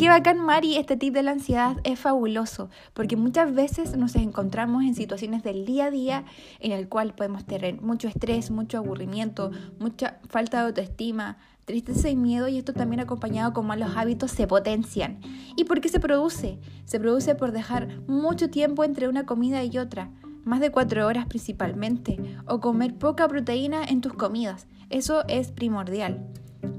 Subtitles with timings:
[0.00, 4.82] Qué bacán, Mari, este tip de la ansiedad es fabuloso, porque muchas veces nos encontramos
[4.82, 6.24] en situaciones del día a día
[6.58, 11.36] en el cual podemos tener mucho estrés, mucho aburrimiento, mucha falta de autoestima,
[11.66, 15.20] tristeza y miedo, y esto también acompañado con malos hábitos se potencian.
[15.54, 16.58] ¿Y por qué se produce?
[16.86, 20.10] Se produce por dejar mucho tiempo entre una comida y otra,
[20.44, 24.66] más de cuatro horas principalmente, o comer poca proteína en tus comidas.
[24.88, 26.26] Eso es primordial.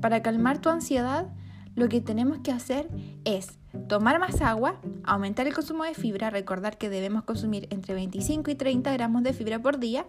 [0.01, 1.27] Para calmar tu ansiedad,
[1.75, 2.89] lo que tenemos que hacer
[3.23, 3.57] es
[3.87, 8.55] tomar más agua, aumentar el consumo de fibra, recordar que debemos consumir entre 25 y
[8.55, 10.05] 30 gramos de fibra por día.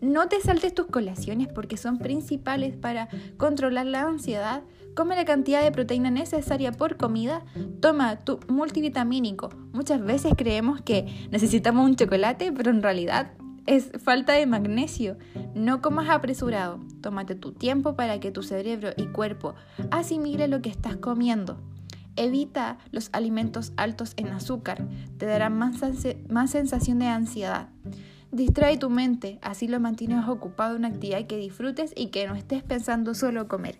[0.00, 4.62] No te saltes tus colaciones porque son principales para controlar la ansiedad.
[4.94, 7.44] Come la cantidad de proteína necesaria por comida.
[7.80, 9.50] Toma tu multivitamínico.
[9.72, 13.32] Muchas veces creemos que necesitamos un chocolate, pero en realidad
[13.70, 15.16] es falta de magnesio.
[15.54, 16.80] No comas apresurado.
[17.00, 19.54] Tómate tu tiempo para que tu cerebro y cuerpo
[19.92, 21.56] asimile lo que estás comiendo.
[22.16, 24.84] Evita los alimentos altos en azúcar.
[25.18, 25.76] Te darán más,
[26.28, 27.68] más sensación de ansiedad.
[28.32, 32.34] Distrae tu mente, así lo mantienes ocupado en una actividad que disfrutes y que no
[32.34, 33.78] estés pensando solo comer.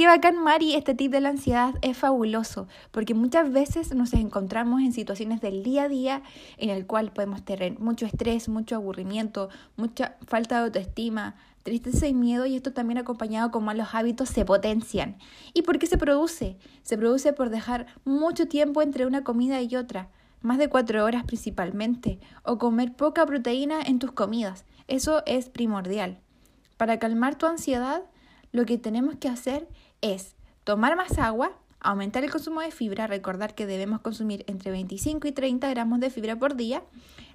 [0.00, 4.80] Qué bacán, Mari, este tip de la ansiedad es fabuloso, porque muchas veces nos encontramos
[4.80, 6.22] en situaciones del día a día
[6.56, 11.34] en el cual podemos tener mucho estrés, mucho aburrimiento, mucha falta de autoestima,
[11.64, 15.18] tristeza y miedo, y esto también acompañado con malos hábitos se potencian.
[15.52, 16.56] ¿Y por qué se produce?
[16.82, 20.08] Se produce por dejar mucho tiempo entre una comida y otra,
[20.40, 24.64] más de cuatro horas principalmente, o comer poca proteína en tus comidas.
[24.88, 26.20] Eso es primordial.
[26.78, 28.04] Para calmar tu ansiedad,
[28.52, 29.68] lo que tenemos que hacer
[30.00, 30.34] es
[30.64, 35.32] tomar más agua, aumentar el consumo de fibra, recordar que debemos consumir entre 25 y
[35.32, 36.82] 30 gramos de fibra por día.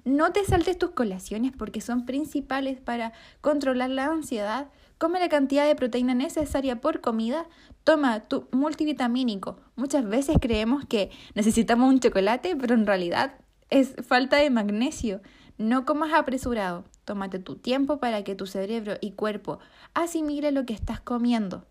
[0.04, 4.68] No te saltes tus colaciones porque son principales para controlar la ansiedad.
[4.98, 7.46] Come la cantidad de proteína necesaria por comida.
[7.82, 9.58] Toma tu multivitamínico.
[9.74, 13.34] Muchas veces creemos que necesitamos un chocolate, pero en realidad
[13.68, 15.20] es falta de magnesio.
[15.58, 16.84] No comas apresurado.
[17.06, 19.60] Tómate tu tiempo para que tu cerebro y cuerpo
[19.94, 21.64] asimile lo que estás comiendo.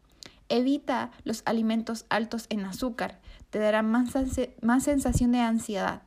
[0.48, 3.20] Evita los alimentos altos en azúcar,
[3.50, 4.14] te darán más,
[4.62, 6.04] más sensación de ansiedad.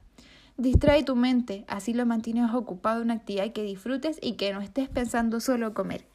[0.56, 4.62] Distrae tu mente, así lo mantienes ocupado en una actividad que disfrutes y que no
[4.62, 6.06] estés pensando solo comer.